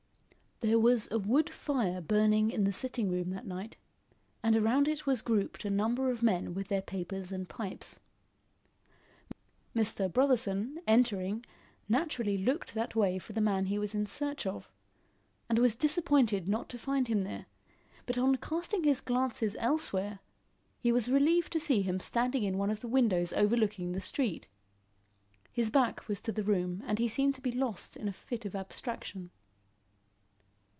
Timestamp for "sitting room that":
2.71-3.47